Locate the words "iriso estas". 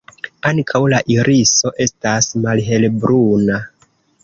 1.17-2.31